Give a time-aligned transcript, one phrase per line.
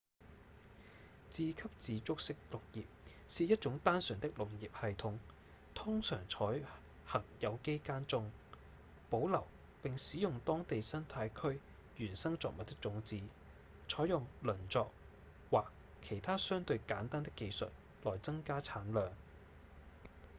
[1.29, 2.81] 自給自足式農業
[3.29, 5.19] 是一種單純的農業系統
[5.75, 6.63] 通常採
[7.05, 8.31] 行有機耕種
[9.11, 9.45] 保留
[9.83, 11.59] 並使用當地生態區
[11.97, 13.19] 原生作物的種子
[13.87, 14.89] 採用輪作
[15.51, 15.65] 或
[16.01, 17.69] 其他相對簡單的技術
[18.03, 19.11] 來增加產量